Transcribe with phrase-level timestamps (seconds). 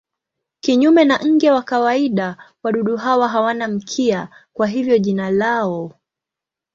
[0.61, 5.93] Kinyume na nge wa kawaida wadudu hawa hawana mkia, kwa hivyo jina lao.